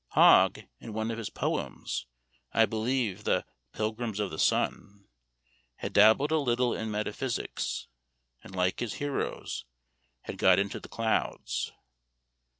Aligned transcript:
Hogg, 0.13 0.57
in 0.79 0.93
one 0.93 1.11
of 1.11 1.19
his 1.19 1.29
poems, 1.29 2.07
I 2.53 2.65
believe 2.65 3.23
the 3.23 3.45
"Pilgrims 3.71 4.19
of 4.19 4.31
the 4.31 4.39
Sun," 4.39 5.07
had 5.75 5.93
dabbled 5.93 6.31
a 6.31 6.39
little 6.39 6.73
in 6.73 6.89
metaphysics, 6.89 7.87
and 8.43 8.55
like 8.55 8.79
his 8.79 8.95
heroes, 8.95 9.63
had 10.21 10.39
got 10.39 10.57
into 10.57 10.79
the 10.79 10.89
clouds. 10.89 11.71